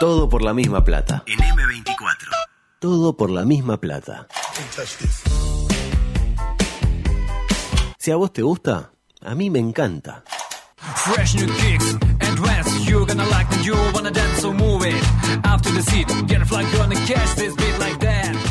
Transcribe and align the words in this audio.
Todo 0.00 0.30
por 0.30 0.40
la 0.40 0.54
misma 0.54 0.82
plata. 0.82 1.24
En 1.26 1.38
M24. 1.38 2.30
Todo 2.78 3.18
por 3.18 3.28
la 3.28 3.44
misma 3.44 3.76
plata. 3.76 4.26
Si 7.98 8.10
a 8.10 8.16
vos 8.16 8.32
te 8.32 8.40
gusta, 8.40 8.92
a 9.20 9.34
mí 9.34 9.50
me 9.50 9.58
encanta. 9.58 10.24
Fresh 10.78 11.34
new 11.34 11.46
kicks 11.58 11.98
and 12.18 12.38
trends, 12.38 12.88
you're 12.88 13.04
gonna 13.04 13.26
like 13.26 13.46
the 13.50 13.62
you 13.62 13.74
wanna 13.92 14.10
dance, 14.10 14.40
so 14.40 14.54
move 14.54 14.86
it. 14.88 14.94
After 15.44 15.70
the 15.70 15.82
seat, 15.82 16.08
get 16.26 16.40
a 16.40 16.46
flag, 16.46 16.64
gonna 16.72 16.94
catch 17.06 17.34
this 17.36 17.54
beat 17.54 17.78
like 17.78 18.00
that. 18.00 18.49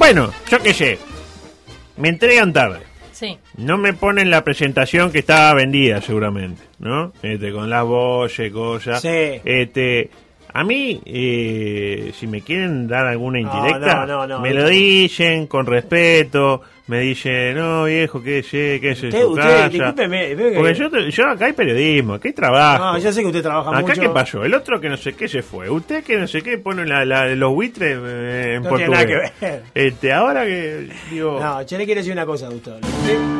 Bueno, 0.00 0.32
yo 0.48 0.58
qué 0.62 0.72
sé. 0.72 0.98
Me 1.98 2.08
entregan 2.08 2.54
tarde. 2.54 2.80
Sí. 3.12 3.36
No 3.58 3.76
me 3.76 3.92
ponen 3.92 4.30
la 4.30 4.42
presentación 4.42 5.12
que 5.12 5.18
estaba 5.18 5.52
vendida, 5.52 6.00
seguramente, 6.00 6.62
¿no? 6.78 7.12
Este, 7.22 7.52
con 7.52 7.68
las 7.68 7.84
voces, 7.84 8.50
cosas. 8.50 9.02
Sí. 9.02 9.42
Este, 9.44 10.08
a 10.52 10.64
mí, 10.64 11.00
eh, 11.04 12.12
si 12.18 12.26
me 12.26 12.40
quieren 12.42 12.86
dar 12.88 13.06
alguna 13.06 13.40
indirecta, 13.40 14.06
no, 14.06 14.06
no, 14.06 14.26
no, 14.26 14.40
me 14.40 14.52
no. 14.52 14.60
lo 14.60 14.68
dicen 14.68 15.46
con 15.46 15.66
respeto. 15.66 16.62
Me 16.86 16.98
dicen, 16.98 17.54
no, 17.54 17.84
viejo, 17.84 18.20
qué 18.20 18.42
sé, 18.42 18.78
qué 18.80 18.90
es 18.90 19.02
en 19.04 19.10
Usted- 19.10 19.20
su 19.22 19.28
usted, 19.30 19.78
casa. 19.78 19.94
Porque 20.56 20.74
yo, 20.74 20.88
yo 21.08 21.28
acá 21.28 21.44
hay 21.44 21.52
periodismo, 21.52 22.14
acá 22.14 22.26
hay 22.28 22.34
trabajo. 22.34 22.84
No, 22.84 22.98
yo 22.98 23.12
sé 23.12 23.20
que 23.20 23.26
usted 23.28 23.42
trabaja 23.42 23.70
Acá 23.70 23.80
mucho. 23.82 24.00
qué 24.00 24.08
pasó, 24.08 24.44
el 24.44 24.52
otro 24.54 24.80
que 24.80 24.88
no 24.88 24.96
sé 24.96 25.12
qué 25.12 25.28
se 25.28 25.42
fue, 25.42 25.70
usted 25.70 26.02
que 26.02 26.18
no 26.18 26.26
sé 26.26 26.42
qué 26.42 26.58
pone 26.58 26.84
la, 26.84 27.04
la- 27.04 27.28
los 27.36 27.52
buitres 27.54 27.96
eh, 27.96 28.54
en 28.56 28.62
No 28.64 28.70
tiene 28.74 28.86
portugués. 28.86 28.90
nada 28.90 29.06
que 29.06 29.14
ver. 29.46 29.62
Este, 29.72 30.12
ahora 30.12 30.44
que 30.44 30.88
digo, 31.12 31.38
No, 31.40 31.62
yo 31.62 31.78
le 31.78 31.84
quiero 31.84 32.00
decir 32.00 32.12
una 32.12 32.26
cosa, 32.26 32.48
doctor. 32.48 32.80
Usted- 32.82 33.39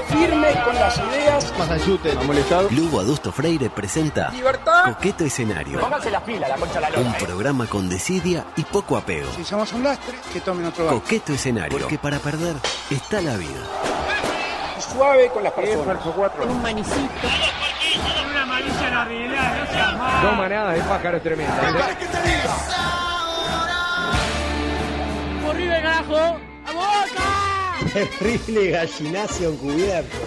Firme 0.11 0.47
con 0.65 0.75
las 0.75 0.97
ideas. 0.97 1.53
¿Ha 2.19 2.23
molestado? 2.23 2.69
Lugo 2.71 2.99
Adusto 2.99 3.31
Freire 3.31 3.69
presenta 3.69 4.29
Libertad. 4.31 4.93
Coqueto 4.93 5.23
Escenario. 5.23 5.79
Pónganse 5.79 6.11
las 6.11 6.21
pilas, 6.23 6.49
la 6.49 6.55
concha 6.57 6.75
de 6.75 6.81
la 6.81 6.97
Un 6.99 7.05
lora. 7.05 7.17
programa 7.17 7.67
con 7.67 7.89
desidia 7.89 8.45
y 8.55 8.63
poco 8.63 8.97
apego. 8.97 9.29
Si 9.35 9.43
somos 9.43 9.71
un 9.73 9.83
lastre, 9.83 10.17
que 10.33 10.41
tomen 10.41 10.65
otro 10.65 10.85
bar. 10.85 10.93
Coqueto 10.95 11.33
Escenario. 11.33 11.77
Porque 11.77 11.97
para 11.97 12.19
perder 12.19 12.55
está 12.89 13.21
la 13.21 13.35
vida. 13.37 13.61
Suave 14.79 15.29
con 15.29 15.43
las 15.43 15.53
personas. 15.53 16.05
Un 16.47 16.61
manicito. 16.61 16.97
No 20.23 20.31
manada 20.33 20.71
de 20.73 20.81
pájaro 20.81 21.21
tremenda. 21.21 21.55
¡Horrible, 21.61 21.95
Terrible 28.19 28.69
gallinazo 28.71 29.49
encubierto. 29.51 30.17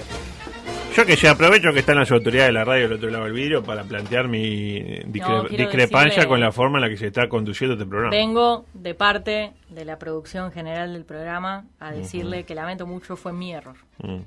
Yo 0.97 1.05
que 1.05 1.17
sé, 1.17 1.29
aprovecho 1.29 1.73
que 1.73 1.81
están 1.81 1.97
las 1.99 2.11
autoridades 2.13 2.49
de 2.51 2.53
la 2.53 2.65
radio 2.65 2.85
del 2.89 2.93
otro 2.99 3.11
lado 3.11 3.25
del 3.25 3.33
vidrio 3.33 3.65
para 3.65 3.83
plantear 3.83 4.29
mi 4.29 4.79
discre- 4.81 5.43
No, 5.43 5.45
quiero 5.49 5.65
discrepancia 5.65 6.23
decirle- 6.23 6.29
con 6.29 6.41
la 6.41 6.53
forma 6.53 6.79
en 6.79 6.83
la 6.83 6.89
que 6.89 6.97
se 6.97 7.09
está 7.09 7.29
conduciendo 7.29 7.75
este 7.75 7.85
programa. 7.85 8.11
Vengo 8.11 8.65
de 8.75 8.95
parte 8.95 9.53
de 9.71 9.85
la 9.85 9.99
producción 9.99 10.53
general 10.53 10.93
del 10.93 11.05
programa 11.05 11.65
a 11.81 11.91
decirle 11.91 12.45
que 12.45 12.55
lamento 12.55 12.87
mucho, 12.87 13.17
fue 13.17 13.33
mi 13.33 13.53
error. 13.53 13.75
Mm. 13.99 14.19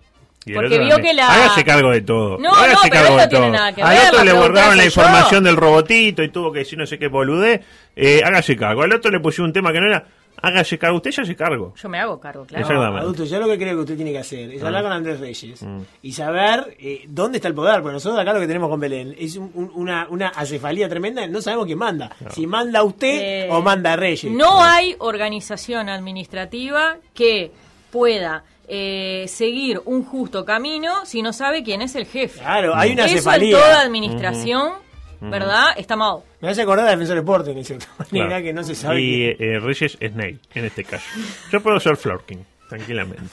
Porque 0.53 0.77
vio 0.79 0.89
también. 0.89 1.01
que 1.01 1.13
la- 1.13 1.27
Hágase 1.33 1.63
cargo 1.63 1.89
de 1.91 2.01
todo. 2.01 2.38
No, 2.38 2.49
Hágase 2.53 2.73
no, 2.73 2.79
pero 2.83 2.94
cargo 3.03 3.17
de 3.17 3.27
tiene 3.27 3.45
todo. 3.45 3.53
nada 3.53 3.73
que 3.73 3.81
Al 3.81 3.97
ver, 3.97 4.07
otro 4.13 4.23
le 4.25 4.33
borraron 4.33 4.77
la 4.77 4.83
yo. 4.83 4.88
información 4.88 5.44
del 5.45 5.55
robotito 5.57 6.23
y 6.23 6.29
tuvo 6.29 6.51
que 6.51 6.59
decir 6.59 6.77
no 6.77 6.85
sé 6.85 6.97
qué 6.99 7.07
boludez. 7.07 7.61
Eh, 7.95 8.21
hágase 8.25 8.55
cargo. 8.57 8.81
Al 8.83 8.94
otro 8.94 9.09
le 9.11 9.19
pusieron 9.21 9.47
un 9.49 9.53
tema 9.53 9.71
que 9.71 9.79
no 9.79 9.88
era. 9.88 10.05
Hágase 10.41 10.77
cargo. 10.77 10.97
Usted 10.97 11.11
ya 11.11 11.23
hace 11.23 11.35
cargo. 11.35 11.73
Yo 11.75 11.89
me 11.89 11.99
hago 11.99 12.19
cargo, 12.19 12.45
claro. 12.45 12.61
Exactamente. 12.63 13.01
Adulto, 13.01 13.25
yo 13.25 13.39
lo 13.39 13.47
que 13.47 13.57
creo 13.57 13.73
que 13.75 13.79
usted 13.81 13.95
tiene 13.95 14.11
que 14.11 14.19
hacer 14.19 14.51
es 14.53 14.63
hablar 14.63 14.81
Ah. 14.81 14.83
con 14.83 14.91
Andrés 14.91 15.19
Reyes 15.19 15.63
Mm. 15.63 15.79
y 16.03 16.11
saber 16.13 16.75
eh, 16.79 17.05
dónde 17.07 17.37
está 17.37 17.47
el 17.47 17.55
poder, 17.55 17.81
porque 17.81 17.93
nosotros 17.93 18.19
acá 18.19 18.33
lo 18.33 18.39
que 18.39 18.47
tenemos 18.47 18.69
con 18.69 18.79
Belén 18.79 19.15
es 19.17 19.35
un- 19.37 19.51
un- 19.55 19.71
una, 19.75 20.07
una 20.09 20.27
acefalía 20.29 20.87
tremenda, 20.87 21.25
no 21.27 21.41
sabemos 21.41 21.65
quién 21.65 21.79
manda, 21.79 22.11
si 22.31 22.45
manda 22.47 22.83
usted 22.83 23.45
Eh, 23.47 23.49
o 23.51 23.61
manda 23.61 23.95
Reyes. 23.95 24.31
No 24.31 24.63
hay 24.63 24.95
organización 24.99 25.89
administrativa 25.89 26.97
que 27.13 27.51
pueda 27.91 28.43
eh, 28.69 29.23
seguir 29.29 29.81
un 29.85 30.03
justo 30.03 30.43
camino 30.43 31.05
si 31.05 31.21
no 31.21 31.31
sabe 31.31 31.63
quién 31.63 31.81
es 31.81 31.95
el 31.95 32.05
jefe. 32.05 32.39
Claro, 32.39 32.75
hay 32.75 32.91
una 32.91 33.05
Eso 33.05 33.13
en 33.13 33.17
cefalía. 33.19 33.57
toda 33.57 33.79
administración, 33.81 34.73
¿verdad? 35.22 35.67
Está 35.78 35.95
mal. 35.95 36.19
Me 36.41 36.50
hace 36.50 36.61
acordar 36.61 36.88
a 36.88 36.91
Defensor 36.91 37.17
Sport 37.17 37.47
en 37.50 37.63
cierta 37.66 37.88
manera 38.00 38.28
Claro. 38.28 38.44
que 38.44 38.53
no 38.53 38.63
se 38.63 38.75
sabe. 38.75 39.01
Y 39.01 39.25
eh, 39.39 39.59
Reyes 39.59 39.97
es 40.00 40.13
Ney, 40.13 40.39
en 40.53 40.66
este 40.66 40.83
caso. 40.83 41.05
Yo 41.51 41.61
puedo 41.61 41.79
ser 41.79 41.97
Florkin, 41.97 42.45
tranquilamente. 42.67 43.23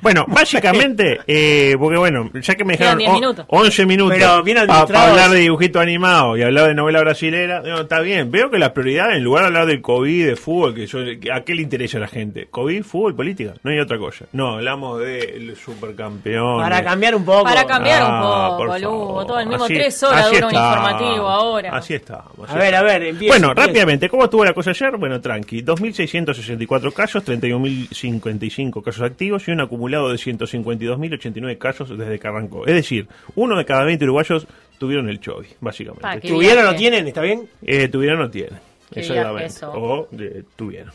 Bueno, 0.00 0.24
básicamente, 0.28 1.20
eh, 1.26 1.76
porque 1.78 1.98
bueno, 1.98 2.30
ya 2.34 2.54
que 2.54 2.64
me 2.64 2.76
Quedan 2.78 2.98
dejaron 2.98 2.98
10 2.98 3.10
o- 3.10 3.14
minutos. 3.14 3.46
11 3.48 3.86
minutos 3.86 4.16
Pero 4.18 4.42
bien 4.42 4.56
para 4.56 4.62
administrados. 4.80 5.10
hablar 5.10 5.30
de 5.30 5.38
dibujito 5.40 5.80
animado 5.80 6.36
y 6.36 6.42
hablar 6.42 6.68
de 6.68 6.74
novela 6.74 7.00
brasilera, 7.00 7.60
no, 7.62 7.82
está 7.82 8.00
bien. 8.00 8.30
Veo 8.30 8.50
que 8.50 8.58
la 8.58 8.72
prioridad, 8.72 9.14
en 9.14 9.22
lugar 9.24 9.42
de 9.42 9.46
hablar 9.48 9.66
del 9.66 9.82
COVID, 9.82 10.26
de 10.26 10.36
fútbol, 10.36 10.74
que 10.74 10.86
yo, 10.86 10.98
que- 11.20 11.30
¿a 11.32 11.42
qué 11.44 11.54
le 11.54 11.62
interesa 11.62 11.98
a 11.98 12.00
la 12.00 12.08
gente? 12.08 12.48
COVID, 12.50 12.82
fútbol, 12.82 13.14
política, 13.14 13.54
no 13.62 13.70
hay 13.70 13.78
otra 13.80 13.98
cosa. 13.98 14.24
No, 14.32 14.54
hablamos 14.54 15.00
del 15.00 15.54
supercampeón. 15.56 16.60
Para 16.62 16.78
de- 16.78 16.84
cambiar 16.84 17.14
un 17.14 17.24
poco. 17.24 17.44
Para 17.44 17.66
cambiar 17.66 18.02
Ah, 18.02 18.06
un 18.52 18.56
por 18.56 18.66
poco, 18.68 18.78
favor. 18.80 19.26
Todo 19.26 19.40
el 19.40 19.46
mismo 19.48 19.64
Así- 19.64 19.74
tres 19.74 20.02
horas 20.02 20.26
así 20.26 20.34
dura 20.36 20.46
un 20.46 20.54
está. 20.54 20.68
informativo 20.68 21.28
ahora. 21.28 21.70
Así 21.76 21.94
estamos. 21.94 22.32
así 22.48 22.54
A 22.54 22.58
ver, 22.58 22.74
a 22.74 22.82
ver, 22.82 23.02
empieza. 23.02 23.34
Bueno, 23.34 23.48
empieza. 23.48 23.66
rápidamente, 23.68 24.08
¿cómo 24.08 24.24
estuvo 24.24 24.44
la 24.44 24.54
cosa 24.54 24.70
ayer? 24.70 24.96
Bueno, 24.96 25.20
tranqui. 25.20 25.62
2.664 25.62 26.92
casos, 26.92 27.22
31.055 27.24 28.69
casos 28.70 29.02
activos 29.02 29.46
y 29.48 29.50
un 29.50 29.60
acumulado 29.60 30.08
de 30.08 30.16
152.089 30.16 31.58
casos 31.58 31.98
desde 31.98 32.18
que 32.18 32.28
arrancó. 32.28 32.66
Es 32.66 32.74
decir, 32.74 33.08
uno 33.34 33.58
de 33.58 33.64
cada 33.64 33.84
20 33.84 34.04
uruguayos 34.04 34.46
tuvieron 34.78 35.08
el 35.08 35.20
COVID, 35.20 35.48
básicamente. 35.60 36.02
Pa, 36.02 36.20
qué 36.20 36.28
¿Tuvieron 36.28 36.66
o 36.66 36.74
tienen? 36.74 37.08
¿Está 37.08 37.22
bien? 37.22 37.48
Eh, 37.62 37.88
tuvieron 37.88 38.20
o 38.20 38.22
no 38.24 38.30
tienen. 38.30 38.58
Exactamente. 38.94 39.46
eso. 39.46 39.72
O 39.72 40.08
eh, 40.18 40.44
tuvieron. 40.56 40.92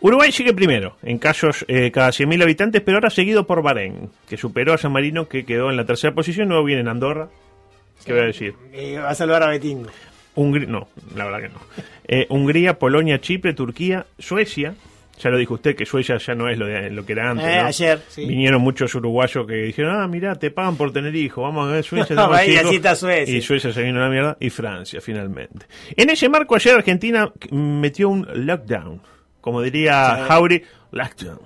Uruguay 0.00 0.30
sigue 0.30 0.54
primero, 0.54 0.96
en 1.02 1.18
casos 1.18 1.64
eh, 1.66 1.90
cada 1.90 2.10
100.000 2.10 2.42
habitantes, 2.42 2.82
pero 2.82 2.98
ahora 2.98 3.10
seguido 3.10 3.46
por 3.46 3.62
Bahrein, 3.62 4.10
que 4.28 4.36
superó 4.36 4.72
a 4.72 4.78
San 4.78 4.92
Marino, 4.92 5.28
que 5.28 5.44
quedó 5.44 5.70
en 5.70 5.76
la 5.76 5.84
tercera 5.84 6.14
posición. 6.14 6.48
Luego 6.48 6.64
viene 6.64 6.88
Andorra. 6.88 7.28
¿Qué 8.04 8.12
voy 8.12 8.22
a 8.22 8.26
decir? 8.26 8.54
Eh, 8.72 8.98
va 8.98 9.10
a 9.10 9.14
salvar 9.14 9.42
a 9.42 9.48
Betingo. 9.48 9.90
Hungría, 10.36 10.68
no, 10.68 10.86
la 11.16 11.24
verdad 11.24 11.40
que 11.40 11.48
no. 11.48 11.60
Eh, 12.06 12.26
Hungría, 12.30 12.78
Polonia, 12.78 13.20
Chipre, 13.20 13.54
Turquía, 13.54 14.06
Suecia. 14.20 14.76
Ya 15.18 15.30
lo 15.30 15.38
dijo 15.38 15.54
usted 15.54 15.74
que 15.76 15.84
Suecia 15.84 16.16
ya 16.18 16.34
no 16.34 16.48
es 16.48 16.58
lo, 16.58 16.66
de, 16.66 16.90
lo 16.90 17.04
que 17.04 17.12
era 17.12 17.30
antes. 17.30 17.46
Eh, 17.46 17.60
¿no? 17.60 17.66
ayer, 17.66 18.00
sí. 18.08 18.26
Vinieron 18.26 18.62
muchos 18.62 18.94
uruguayos 18.94 19.46
que 19.46 19.54
dijeron, 19.54 20.00
ah, 20.00 20.06
mirá, 20.08 20.34
te 20.36 20.50
pagan 20.50 20.76
por 20.76 20.92
tener 20.92 21.14
hijos, 21.14 21.42
vamos 21.42 21.68
a 21.68 21.72
ver 21.72 21.84
Suecia. 21.84 22.16
No, 22.18 22.32
ahí, 22.32 22.52
hijos". 22.52 22.66
así 22.66 22.76
está 22.76 22.94
Suecia. 22.94 23.36
Y 23.36 23.40
Suecia 23.42 23.72
se 23.72 23.82
vino 23.82 24.00
a 24.00 24.04
la 24.04 24.10
mierda 24.10 24.36
y 24.40 24.50
Francia, 24.50 25.00
finalmente. 25.00 25.66
En 25.96 26.10
ese 26.10 26.28
marco, 26.28 26.54
ayer 26.54 26.74
Argentina 26.74 27.32
metió 27.50 28.08
un 28.08 28.26
lockdown. 28.34 29.00
Como 29.40 29.62
diría. 29.62 30.24
Jauri, 30.26 30.62
lockdown. 30.92 31.40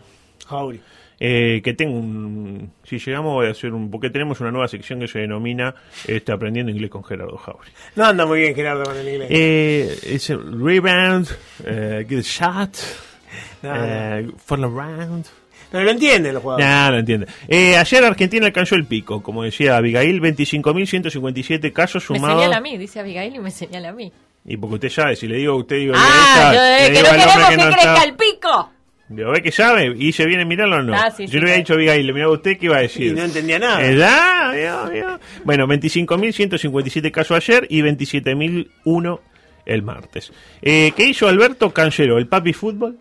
Jauri. 0.47 0.81
Eh, 1.25 1.61
que 1.63 1.75
tengo 1.75 1.97
un. 1.97 2.73
Si 2.83 2.99
llegamos, 2.99 3.35
voy 3.35 3.47
a 3.47 3.51
hacer 3.51 3.73
un. 3.73 3.93
Porque 3.93 4.11
tenemos 4.11 4.41
una 4.41 4.51
nueva 4.51 4.67
sección 4.67 4.99
que 4.99 5.07
se 5.07 5.21
denomina 5.21 5.73
este, 6.09 6.33
Aprendiendo 6.33 6.73
Inglés 6.73 6.91
con 6.91 7.05
Gerardo 7.05 7.37
Jauri. 7.37 7.71
No 7.95 8.07
anda 8.07 8.27
muy 8.27 8.41
bien 8.41 8.57
Gerardo 8.57 8.83
con 8.83 8.97
el 8.97 9.09
inglés. 9.09 9.29
Eh, 9.31 9.99
es 10.03 10.31
el 10.31 10.61
rebound, 10.61 11.29
eh, 11.65 12.05
get 12.09 12.25
shot, 12.25 12.77
No, 13.63 13.73
eh, 13.75 14.29
fall 14.45 14.65
around. 14.65 15.27
Pero 15.71 15.85
lo 15.85 15.91
entienden 15.91 16.35
los 16.35 16.43
jugadores. 16.43 16.67
No, 16.69 16.91
no 16.91 16.99
entiende. 16.99 17.27
Eh, 17.49 17.77
ayer 17.79 18.05
Argentina 18.05 18.47
alcanzó 18.47 18.75
el 18.75 18.85
pico, 18.85 19.23
como 19.23 19.43
decía 19.43 19.77
Abigail, 19.79 20.21
25.157 20.21 21.73
casos 21.73 22.03
Me 22.11 22.17
sumados. 22.19 22.39
señala 22.41 22.57
a 22.59 22.61
mí, 22.61 22.77
dice 22.77 23.01
Abigail 23.01 23.35
y 23.35 23.39
me 23.39 23.51
señala 23.51 23.89
a 23.91 23.93
mí. 23.93 24.13
Y 24.45 24.57
porque 24.57 24.75
usted 24.75 24.91
sabe, 24.91 25.17
si 25.17 25.29
le 25.29 25.37
digo 25.37 25.53
a 25.53 25.57
usted, 25.57 25.77
digo, 25.77 25.95
Ah, 25.97 26.51
esta, 26.51 26.55
yo, 26.55 26.61
le 26.61 26.87
eh, 26.87 26.87
que 26.89 26.93
digo 26.99 27.03
no 27.05 27.13
queremos 27.13 27.49
que, 27.49 27.57
no 27.57 27.63
crezca 27.71 27.93
está. 27.95 28.05
el 28.05 28.15
pico. 28.15 28.71
Digo, 29.09 29.31
¿ve 29.31 29.43
que 29.43 29.53
sabe? 29.53 29.95
¿Y 29.99 30.13
se 30.13 30.27
viene 30.27 30.43
a 30.43 30.47
mirarlo 30.47 30.77
o 30.77 30.83
no? 30.83 30.95
Ah, 30.95 31.11
sí, 31.11 31.27
yo 31.27 31.33
sí, 31.33 31.37
le 31.37 31.43
había 31.43 31.55
sí. 31.55 31.61
dicho 31.61 31.73
a 31.75 31.77
Abigail, 31.77 32.07
le 32.07 32.13
miraba 32.13 32.33
a 32.33 32.35
usted, 32.37 32.59
¿qué 32.59 32.67
iba 32.67 32.77
a 32.77 32.81
decir? 32.81 33.07
Y 33.09 33.13
no 33.13 33.23
entendía 33.25 33.59
nada. 33.59 33.87
Eh, 33.87 33.97
ya, 33.97 34.53
ya, 34.55 34.91
ya. 34.95 35.21
Bueno, 35.45 35.67
25.157 35.69 37.11
casos 37.11 37.37
ayer 37.37 37.67
y 37.71 37.81
27.001 37.83 39.21
el 39.65 39.83
martes. 39.83 40.33
Eh, 40.61 40.93
¿Qué 40.97 41.05
hizo 41.07 41.29
Alberto? 41.29 41.73
Canceló 41.73 42.19
el 42.19 42.27
papi 42.27 42.53
fútbol 42.53 42.99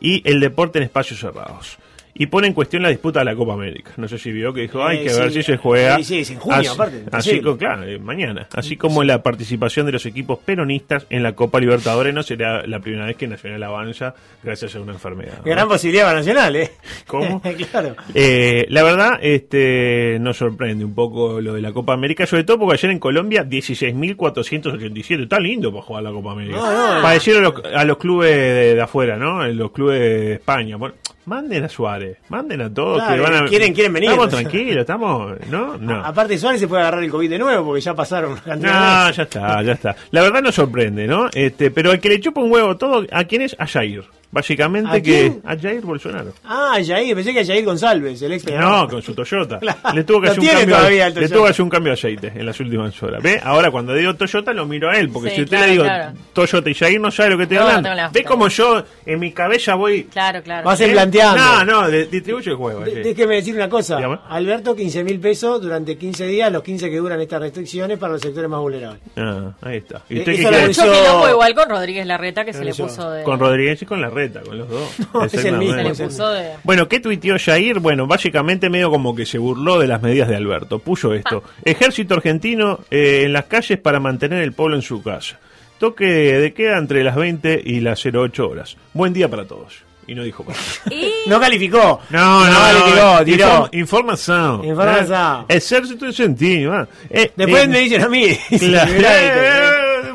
y 0.00 0.28
el 0.28 0.40
deporte 0.40 0.78
en 0.78 0.84
espacios 0.84 1.20
cerrados. 1.20 1.78
Y 2.18 2.26
pone 2.26 2.48
en 2.48 2.52
cuestión 2.52 2.82
la 2.82 2.88
disputa 2.90 3.20
de 3.20 3.24
la 3.26 3.34
Copa 3.36 3.54
América. 3.54 3.92
No 3.96 4.08
sé 4.08 4.18
si 4.18 4.30
vio 4.32 4.52
que 4.52 4.62
dijo, 4.62 4.84
hay 4.84 4.98
Eh, 4.98 5.04
que 5.04 5.14
ver 5.14 5.28
sí. 5.32 5.38
si 5.38 5.42
se 5.52 5.56
juega. 5.56 5.96
Sí, 6.02 6.24
sí, 6.24 6.32
en 6.34 6.38
junio, 6.40 6.58
así, 6.58 6.68
aparte, 6.68 6.96
Así 7.12 7.30
imposible. 7.30 7.42
como, 7.42 7.56
claro, 7.58 7.84
eh, 7.84 7.98
mañana. 7.98 8.48
Así 8.54 8.76
como 8.76 9.04
la 9.04 9.22
participación 9.22 9.86
de 9.86 9.92
los 9.92 10.04
equipos 10.06 10.38
peronistas 10.40 11.06
en 11.10 11.22
la 11.22 11.32
Copa 11.34 11.60
Libertadores 11.60 12.12
no 12.12 12.22
será 12.22 12.66
la 12.66 12.80
primera 12.80 13.06
vez 13.06 13.16
que 13.16 13.26
Nacional 13.28 13.62
avanza 13.62 14.14
gracias 14.42 14.74
a 14.76 14.80
una 14.80 14.92
enfermedad. 14.92 15.38
¿no? 15.38 15.44
Gran 15.44 15.68
posibilidad 15.68 16.06
para 16.06 16.18
Nacional, 16.18 16.56
¿eh? 16.56 16.70
¿Cómo? 17.06 17.40
claro. 17.70 17.94
Eh, 18.14 18.66
la 18.68 18.82
verdad, 18.82 19.12
este, 19.22 20.18
nos 20.20 20.36
sorprende 20.36 20.84
un 20.84 20.94
poco 20.94 21.40
lo 21.40 21.54
de 21.54 21.60
la 21.62 21.72
Copa 21.72 21.92
América, 21.94 22.26
sobre 22.26 22.44
todo 22.44 22.58
porque 22.58 22.74
ayer 22.74 22.90
en 22.90 22.98
Colombia 22.98 23.44
16.487. 23.44 25.22
Está 25.22 25.38
lindo 25.38 25.70
para 25.72 25.82
jugar 25.82 26.02
la 26.02 26.10
Copa 26.10 26.32
América. 26.32 26.56
No, 26.58 27.08
decir 27.10 27.36
a 27.36 27.40
los, 27.40 27.54
a 27.74 27.84
los 27.84 27.96
clubes 27.98 28.30
de, 28.30 28.74
de 28.74 28.80
afuera, 28.82 29.16
¿no? 29.16 29.46
Los 29.48 29.70
clubes 29.72 30.00
de 30.00 30.32
España. 30.34 30.76
Bueno, 30.76 30.94
manden 31.28 31.64
a 31.64 31.68
Suárez, 31.68 32.16
manden 32.28 32.62
a 32.62 32.72
todos 32.72 32.96
Claro, 33.02 33.14
que 33.24 33.30
van 33.30 33.44
a. 33.44 33.48
quieren- 33.48 33.72
quieren 33.74 33.92
venir. 33.92 34.10
Estamos 34.10 34.30
tranquilos, 34.30 34.78
estamos. 34.78 35.32
¿No? 35.50 35.76
No. 35.78 36.04
Aparte, 36.04 36.36
Suárez 36.38 36.60
se 36.60 36.66
puede 36.68 36.82
agarrar 36.82 37.04
el 37.04 37.10
COVID 37.10 37.30
de 37.30 37.38
nuevo 37.38 37.66
porque 37.66 37.80
ya 37.82 37.94
pasaron 37.94 38.32
una 38.32 38.40
cantidad 38.42 39.04
No, 39.06 39.10
ya 39.12 39.22
está, 39.22 39.62
ya 39.62 39.72
está. 39.72 39.96
La 40.10 40.22
verdad 40.22 40.42
nos 40.42 40.54
sorprende, 40.54 41.06
¿no? 41.06 41.28
Este, 41.32 41.70
pero 41.70 41.92
el 41.92 42.00
que 42.00 42.08
le 42.08 42.20
chupa 42.20 42.40
un 42.40 42.50
huevo 42.50 42.76
todo, 42.76 43.04
¿a 43.12 43.24
quién 43.24 43.42
es? 43.42 43.54
A 43.58 43.66
Jair. 43.66 44.04
Básicamente 44.30 44.90
¿A 44.90 44.94
que. 44.94 45.02
quién? 45.02 45.42
A 45.44 45.56
Jair 45.56 45.80
Bolsonaro. 45.80 46.32
Ah, 46.44 46.76
Jair, 46.86 47.14
pensé 47.14 47.32
que 47.32 47.44
Jair 47.46 47.64
González, 47.64 48.20
el 48.20 48.32
ex 48.32 48.44
No, 48.52 48.86
con 48.88 49.00
su 49.02 49.14
Toyota. 49.14 49.58
Claro. 49.68 49.78
Le 49.94 50.04
tuvo 50.04 50.20
que 50.20 50.28
hacer 50.28 50.40
un 50.40 50.46
cambio. 50.46 50.76
le 51.20 51.28
tuvo 51.28 51.44
que 51.44 51.50
hacer 51.50 51.62
un 51.62 51.70
cambio 51.70 51.90
de 51.90 51.94
aceite 51.94 52.32
en 52.34 52.44
las 52.46 52.60
últimas 52.60 53.02
horas. 53.02 53.22
¿Ve? 53.22 53.40
Ahora 53.42 53.70
cuando 53.70 53.94
digo 53.94 54.14
Toyota 54.14 54.52
lo 54.52 54.66
miro 54.66 54.90
a 54.90 54.96
él, 54.98 55.08
porque 55.10 55.30
Sí, 55.30 55.36
si 55.36 55.42
usted 55.42 55.56
claro, 55.56 55.66
le 55.66 55.72
digo 55.72 55.84
claro. 55.84 56.12
Toyota 56.32 56.70
y 56.70 56.74
Jair 56.74 57.00
no 57.00 57.10
sabe 57.10 57.30
lo 57.30 57.36
que 57.38 57.42
estoy 57.44 57.58
No, 57.58 57.64
hablando. 57.64 57.94
no, 57.94 58.10
¿Ve 58.12 58.24
como 58.24 58.48
yo 58.48 58.82
en 59.06 59.18
mi 59.20 59.32
cabeza 59.32 59.74
voy 59.74 60.04
Claro, 60.04 60.42
claro. 60.42 60.64
Vas 60.66 60.80
¿Eh? 60.80 60.88
planteando. 60.92 61.42
No, 61.64 61.64
no, 61.82 61.88
distribuyo 61.88 62.52
el 62.52 62.56
juego. 62.58 62.80
De-. 62.80 63.02
Déjeme 63.02 63.36
decir 63.36 63.54
una 63.54 63.68
cosa. 63.68 63.98
Alberto, 64.28 64.76
15 64.76 65.04
mil 65.04 65.18
pesos 65.20 65.60
durante 65.62 65.96
15 65.96 66.26
días, 66.26 66.52
los 66.52 66.62
15 66.62 66.90
que 66.90 66.96
duran 66.98 67.20
estas 67.20 67.40
restricciones 67.40 67.98
para 67.98 68.12
los 68.12 68.20
sectores 68.22 68.48
más 68.50 68.60
vulnerables. 68.60 69.00
Ah, 69.16 69.52
ahí 69.62 69.78
está. 69.78 70.02
¿Y 70.10 70.16
Eh, 70.16 70.18
usted 70.20 70.32
qué 70.34 70.40
eso 70.70 70.86
lo 70.86 70.92
hizo- 70.92 71.30
igual 71.30 71.54
con 71.54 71.68
Rodríguez 71.70 72.06
Larreta 72.06 72.44
que 72.44 72.52
se 72.52 72.64
le 72.64 72.74
puso 72.74 73.10
de... 73.10 73.22
Con 73.24 73.38
Rodríguez 73.40 73.80
y 73.82 73.86
con 73.86 74.00
la 74.00 74.10
reta, 74.18 74.40
con 74.40 74.58
los 74.58 74.68
dos. 74.68 74.90
No, 75.14 75.24
es 75.24 75.34
el 75.34 75.56
mismo, 75.58 75.74
Se 75.76 75.82
le 75.84 75.90
es 75.90 76.00
el 76.00 76.06
puso 76.08 76.28
de... 76.30 76.50
Bueno, 76.64 76.88
¿qué 76.88 77.00
tuiteó 77.00 77.36
Jair? 77.38 77.78
Bueno, 77.78 78.06
básicamente 78.06 78.68
medio 78.70 78.90
como 78.90 79.14
que 79.14 79.24
se 79.26 79.38
burló 79.38 79.78
de 79.78 79.86
las 79.86 80.02
medidas 80.02 80.28
de 80.28 80.36
Alberto. 80.36 80.78
Puso 80.78 81.14
esto. 81.14 81.42
Ejército 81.64 82.14
argentino 82.14 82.80
eh, 82.90 83.22
en 83.24 83.32
las 83.32 83.44
calles 83.44 83.78
para 83.78 84.00
mantener 84.00 84.42
el 84.42 84.52
pueblo 84.52 84.76
en 84.76 84.82
su 84.82 85.02
casa. 85.02 85.38
Toque 85.78 86.04
de 86.06 86.52
queda 86.52 86.76
entre 86.78 87.04
las 87.04 87.14
20 87.16 87.62
y 87.64 87.80
las 87.80 88.04
08 88.04 88.48
horas. 88.48 88.76
Buen 88.94 89.12
día 89.12 89.28
para 89.28 89.44
todos. 89.46 89.86
Y 90.08 90.14
no 90.14 90.22
dijo 90.24 90.42
más. 90.42 90.80
Y... 90.90 91.12
No 91.28 91.38
calificó. 91.38 92.00
No, 92.10 92.46
no, 92.46 92.52
calificó, 92.58 92.96
no, 93.18 93.24
tiró. 93.24 93.46
inform- 93.46 93.68
información. 93.74 94.64
Información. 94.64 95.44
Ejército 95.48 96.06
argentino. 96.06 96.72
ah. 96.72 96.88
Eh, 97.10 97.30
Después 97.36 97.64
eh, 97.64 97.68
me 97.68 97.78
dicen 97.80 98.02
a 98.02 98.08
mí. 98.08 98.26
Claro. 98.58 98.92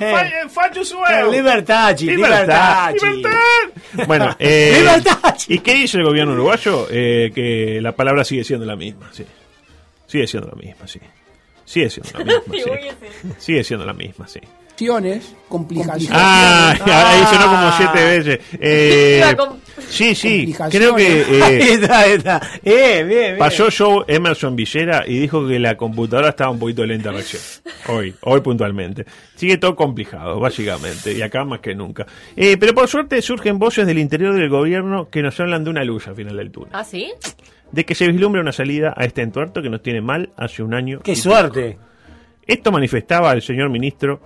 Eh, 0.03 0.11
eh. 0.45 0.49
fa- 0.49 0.63
Facho 0.63 0.83
Suero. 0.85 1.31
Libertachi, 1.31 2.05
Libertad, 2.05 2.91
libertachi. 2.93 3.05
libertad. 3.17 4.05
Bueno, 4.07 4.35
eh, 4.39 4.75
Libertachi. 4.79 5.53
¿y 5.53 5.59
qué 5.59 5.73
dice 5.75 5.97
el 5.97 6.03
gobierno 6.03 6.33
uruguayo? 6.33 6.87
Eh, 6.89 7.31
que 7.33 7.79
la 7.81 7.91
palabra 7.93 8.23
sigue 8.23 8.43
siendo 8.43 8.65
la 8.65 8.75
misma, 8.75 9.09
sí. 9.11 9.25
Sigue 10.07 10.27
siendo 10.27 10.49
la 10.49 10.55
misma, 10.55 10.87
sí. 10.87 10.99
Sigue 11.65 11.89
siendo 11.89 12.19
la 12.19 12.25
misma, 12.25 12.53
sí. 12.53 13.29
Sigue 13.39 13.63
siendo 13.63 13.85
la 13.85 13.93
misma, 13.93 14.27
sí. 14.27 14.39
Complicaciones. 15.47 16.09
Ah, 16.11 16.73
ahí 16.85 17.23
sonó 17.25 17.45
como 17.47 17.71
siete 17.77 18.03
veces. 18.03 18.39
Eh, 18.65 19.35
sí, 19.89 20.15
sí, 20.15 20.55
creo 20.69 20.95
que 20.95 21.05
Ahí 21.43 21.61
eh, 21.61 21.73
está, 21.73 21.99
ahí 21.99 22.11
está. 22.13 22.41
Bien, 22.63 23.07
bien, 23.07 23.07
bien. 23.07 23.37
pasó 23.37 23.67
Joe 23.75 24.05
Emerson 24.07 24.55
Villera 24.55 25.03
y 25.05 25.19
dijo 25.19 25.45
que 25.47 25.59
la 25.59 25.75
computadora 25.75 26.29
estaba 26.29 26.51
un 26.51 26.59
poquito 26.59 26.85
lenta 26.85 27.11
recién. 27.11 27.41
Hoy, 27.87 28.15
hoy 28.21 28.41
puntualmente. 28.41 29.05
Sigue 29.35 29.57
todo 29.57 29.75
complicado, 29.75 30.39
básicamente, 30.39 31.13
y 31.13 31.21
acá 31.21 31.43
más 31.43 31.59
que 31.59 31.75
nunca. 31.75 32.05
Eh, 32.35 32.57
pero 32.57 32.73
por 32.73 32.87
suerte 32.87 33.21
surgen 33.21 33.59
voces 33.59 33.85
del 33.85 33.97
interior 33.97 34.33
del 34.33 34.49
gobierno 34.49 35.09
que 35.09 35.21
nos 35.21 35.39
hablan 35.39 35.63
de 35.63 35.69
una 35.69 35.83
luz 35.83 36.07
al 36.07 36.15
final 36.15 36.37
del 36.37 36.51
túnel. 36.51 36.69
¿Ah, 36.73 36.83
sí? 36.83 37.11
De 37.71 37.85
que 37.85 37.95
se 37.95 38.07
vislumbra 38.07 38.41
una 38.41 38.53
salida 38.53 38.93
a 38.95 39.03
este 39.03 39.21
entuerto 39.21 39.61
que 39.61 39.69
nos 39.69 39.81
tiene 39.81 40.01
mal 40.01 40.29
hace 40.37 40.63
un 40.63 40.73
año. 40.73 41.01
Qué 41.03 41.15
suerte. 41.15 41.77
Esto 42.45 42.71
manifestaba 42.71 43.31
el 43.33 43.41
señor 43.41 43.69
ministro 43.69 44.21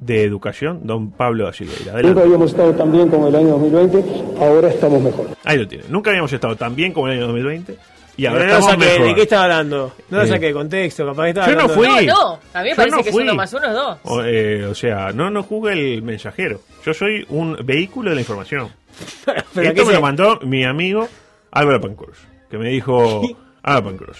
de 0.00 0.24
Educación, 0.24 0.80
don 0.84 1.10
Pablo 1.12 1.44
da 1.44 1.52
Silveira. 1.52 2.00
Nunca 2.02 2.22
habíamos 2.22 2.50
estado 2.50 2.72
tan 2.74 2.90
bien 2.90 3.08
como 3.08 3.28
el 3.28 3.36
año 3.36 3.48
2020, 3.50 4.04
ahora 4.40 4.68
estamos 4.68 5.02
mejor. 5.02 5.28
Ahí 5.44 5.58
lo 5.58 5.68
tiene. 5.68 5.84
Nunca 5.88 6.10
habíamos 6.10 6.32
estado 6.32 6.56
tan 6.56 6.74
bien 6.74 6.92
como 6.92 7.06
el 7.08 7.12
año 7.18 7.26
2020 7.26 7.76
y 8.16 8.26
ahora 8.26 8.46
no 8.46 8.52
estamos 8.58 8.70
saqué, 8.72 8.84
mejor. 8.92 9.06
¿de 9.08 9.14
qué 9.14 9.22
estaba 9.22 9.42
hablando? 9.44 9.92
No 10.08 10.18
lo 10.18 10.24
Eh. 10.24 10.26
saqué 10.28 10.46
de 10.46 10.52
contexto, 10.54 11.06
capaz 11.06 11.22
que 11.24 11.28
estaba 11.30 11.46
Yo 11.48 11.54
no 11.54 11.60
hablando 11.62 11.82
fui. 11.96 12.06
No, 12.06 12.12
no. 12.14 12.38
A 12.54 12.62
mí 12.62 12.64
me 12.64 12.70
Yo 12.70 12.76
parece 12.76 12.96
no 12.96 13.02
que 13.04 13.12
fui. 13.12 13.22
es 13.22 13.28
uno 13.28 13.34
más 13.34 13.52
uno 13.52 13.66
es 13.68 13.74
dos. 13.74 13.98
O, 14.04 14.22
eh, 14.24 14.64
o 14.66 14.74
sea, 14.74 15.12
no 15.12 15.30
no 15.30 15.42
juzgue 15.42 15.72
el 15.74 16.02
mensajero. 16.02 16.60
Yo 16.84 16.94
soy 16.94 17.26
un 17.28 17.58
vehículo 17.64 18.08
de 18.10 18.14
la 18.16 18.20
información. 18.22 18.68
Pero 19.24 19.38
Esto 19.68 19.74
¿qué 19.74 19.84
me 19.84 19.92
lo 19.94 20.00
mandó 20.00 20.40
mi 20.42 20.64
amigo 20.64 21.08
Álvaro 21.52 21.80
Pancruz, 21.80 22.18
que 22.50 22.56
me 22.58 22.68
dijo 22.70 23.20
Álvaro 23.62 23.86
Pancruz, 23.86 24.18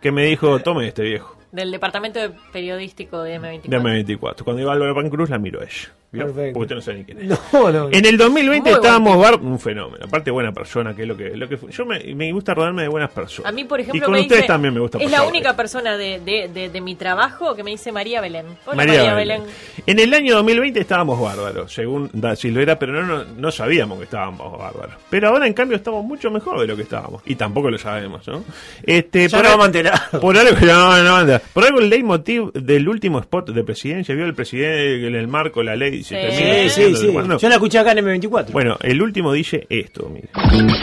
que 0.00 0.12
me 0.12 0.24
dijo, 0.26 0.58
tome 0.60 0.88
este 0.88 1.02
viejo 1.02 1.31
Del 1.52 1.70
departamento 1.70 2.18
de 2.18 2.30
periodístico 2.52 3.22
de 3.22 3.38
M24. 3.38 3.62
de 3.68 3.78
M24. 3.78 4.42
Cuando 4.42 4.62
iba 4.62 4.72
Álvaro 4.72 4.94
Pancruz 4.94 5.30
la 5.30 5.38
miro 5.38 5.60
a 5.60 5.64
ella. 5.64 5.92
¿Vio? 6.12 6.26
Perfecto. 6.26 6.52
Porque 6.54 6.62
usted 6.64 6.74
no 6.76 6.80
sabe 6.82 6.98
ni 6.98 7.04
quién 7.04 7.32
es. 7.32 7.38
No, 7.52 7.70
no. 7.72 7.88
En 7.90 8.04
el 8.06 8.16
2020 8.16 8.70
Muy 8.70 8.76
estábamos 8.78 9.18
bar 9.18 9.36
un 9.36 9.58
fenómeno, 9.58 10.04
aparte 10.06 10.30
buena 10.30 10.52
persona, 10.52 10.94
que 10.94 11.02
es 11.02 11.08
lo 11.08 11.16
que 11.16 11.36
lo 11.36 11.48
que 11.48 11.56
fue. 11.56 11.70
yo 11.72 11.84
me, 11.86 12.14
me 12.14 12.32
gusta 12.32 12.54
rodarme 12.54 12.82
de 12.82 12.88
buenas 12.88 13.10
personas. 13.10 13.50
A 13.50 13.54
mí, 13.54 13.64
por 13.64 13.80
ejemplo, 13.80 13.98
y 13.98 14.00
con 14.02 14.12
me 14.12 14.20
ustedes 14.20 14.42
dice- 14.42 14.48
también 14.48 14.74
me 14.74 14.80
gusta. 14.80 14.98
Es 14.98 15.04
por 15.04 15.10
la 15.10 15.22
única 15.24 15.56
persona 15.56 15.96
de, 15.96 16.20
de, 16.20 16.48
de, 16.48 16.68
de 16.68 16.80
mi 16.80 16.94
trabajo 16.94 17.54
que 17.54 17.62
me 17.64 17.70
dice 17.70 17.92
María 17.92 18.20
Belén. 18.20 18.46
Hola, 18.66 18.76
María 18.76 18.94
María, 18.98 19.14
Belén. 19.14 19.42
Belén. 19.42 19.54
En 19.86 19.98
el 19.98 20.14
año 20.14 20.34
2020 20.36 20.80
estábamos 20.80 21.20
bárbaros, 21.20 21.72
según 21.72 22.10
Da 22.12 22.36
Silvera, 22.36 22.78
pero 22.78 22.92
no, 22.92 23.02
no, 23.02 23.24
no 23.36 23.50
sabíamos 23.50 23.98
que 23.98 24.04
estábamos 24.04 24.58
bárbaros. 24.58 24.96
Pero 25.10 25.28
ahora, 25.28 25.46
en 25.46 25.52
cambio, 25.54 25.76
estamos 25.76 26.04
mucho 26.04 26.30
mejor 26.30 26.60
de 26.60 26.66
lo 26.66 26.76
que 26.76 26.82
estábamos. 26.82 27.22
Y 27.26 27.36
tampoco 27.36 27.70
lo 27.70 27.78
sabemos, 27.78 28.26
¿no? 28.28 28.44
Este, 28.82 29.28
Ya 29.28 29.38
a 29.40 29.64
enterar. 29.66 30.00
Por 30.20 30.36
algo, 30.36 30.56
no, 30.66 31.02
no, 31.02 31.16
anda. 31.16 31.40
Por 31.52 31.64
algo 31.64 31.80
el 31.80 31.88
leitmotiv 31.90 32.52
del 32.52 32.88
último 32.88 33.18
spot 33.20 33.50
de 33.50 33.64
presidencia, 33.64 34.14
vio 34.14 34.24
el 34.26 34.34
presidente 34.34 35.06
en 35.06 35.14
el 35.14 35.28
marco, 35.28 35.62
la 35.62 35.76
ley, 35.76 36.01
se 36.02 36.14
Sí. 36.14 36.36
termina 36.36 36.68
Sí, 36.68 36.82
sí, 36.82 36.96
sí. 36.96 37.38
Yo 37.40 37.48
la 37.48 37.54
escuché 37.54 37.78
acá 37.78 37.92
en 37.92 37.98
M24. 37.98 38.52
Bueno, 38.52 38.76
el 38.82 39.00
último 39.02 39.32
dice 39.32 39.66
esto, 39.68 40.08
mire. 40.12 40.28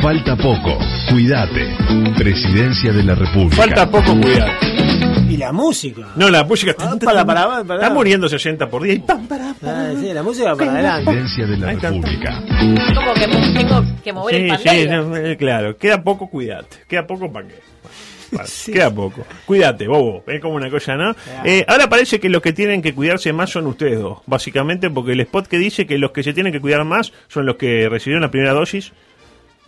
Falta 0.02 0.36
poco. 0.36 0.78
Cuídate. 1.10 1.68
Presidencia 2.18 2.92
de 2.92 3.04
la 3.04 3.16
República. 3.16 3.56
Falta 3.56 3.90
poco 3.90 4.20
cuidado. 4.20 4.52
Y 5.30 5.38
la 5.38 5.52
música. 5.52 6.08
No, 6.16 6.30
la 6.30 6.44
música 6.44 6.72
está, 6.72 6.92
Ah, 6.92 6.98
para, 7.04 7.24
para, 7.26 7.64
para. 7.64 7.82
está 7.82 7.94
muriendo 7.94 8.28
60 8.28 8.68
por 8.68 8.82
día 8.84 8.94
y 8.94 9.00
pam, 9.00 9.28
para, 9.28 9.52
Ah, 9.64 9.92
sí, 10.00 10.12
la 10.12 10.24
música 10.24 10.56
para 10.56 10.72
adelante. 10.74 11.12
Presidencia 11.12 11.46
de 11.48 11.58
la 11.58 11.68
Ahí 11.70 11.76
está. 11.76 11.90
República. 11.92 12.44
Como 12.96 13.14
que 13.14 13.28
mo- 13.28 13.54
tengo 13.54 13.84
que 14.04 14.14
mover 14.14 14.36
el 14.36 14.42
Sí, 14.42 14.58
sí, 14.58 14.64
pantalla. 14.66 14.98
no, 15.02 15.16
eh, 15.18 15.38
claro. 15.38 15.78
Queda 15.78 16.04
poco, 16.04 16.30
cuídate. 16.30 16.78
Queda 16.88 17.06
poco 17.06 17.32
para 17.32 17.48
qué. 17.48 17.56
Queda 18.74 18.94
poco. 18.94 19.26
Cuídate, 19.46 19.88
bobo. 19.88 20.24
Es 20.28 20.40
como 20.42 20.56
una 20.56 20.70
cosa, 20.70 20.96
¿no? 20.96 21.16
Eh, 21.44 21.66
ahora 21.68 21.90
parece 21.90 22.20
que 22.20 22.30
los 22.30 22.42
que 22.42 22.54
tienen 22.54 22.82
que 22.82 22.94
cuidarse 22.94 23.34
más 23.34 23.50
son 23.50 23.68
ustedes 23.68 24.00
dos. 24.00 24.20
Básicamente 24.26 24.90
porque 24.90 25.14
el 25.14 25.20
spot 25.22 25.48
que 25.48 25.58
dice 25.58 25.86
que 25.88 25.98
los 25.98 26.12
que 26.12 26.24
se 26.24 26.34
tienen 26.34 26.54
que 26.54 26.62
cuidar 26.62 26.84
más 26.86 27.12
son 27.28 27.46
los 27.46 27.56
que 27.58 27.90
recibieron 27.90 28.22
la 28.22 28.32
primera 28.32 28.54
dosis 28.54 28.92